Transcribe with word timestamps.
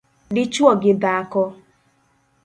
dichwo 0.35 0.69
gi 0.81 0.91
dhako 1.01 1.43